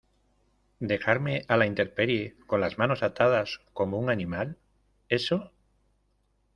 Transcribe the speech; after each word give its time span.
¿dejarme 0.79 1.43
a 1.47 1.57
la 1.57 1.67
intemperie 1.67 2.35
con 2.47 2.59
las 2.59 2.79
manos 2.79 3.03
atadas 3.03 3.61
como 3.71 3.99
un 3.99 4.09
animal, 4.09 4.57
eso? 5.09 5.51